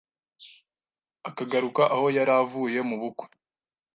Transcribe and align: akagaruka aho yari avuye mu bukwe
akagaruka 1.29 1.83
aho 1.95 2.05
yari 2.17 2.31
avuye 2.41 2.79
mu 2.89 2.95
bukwe 3.01 3.25